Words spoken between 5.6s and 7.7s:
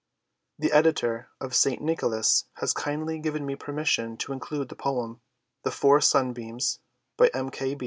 "The Four Sunbeams," by M.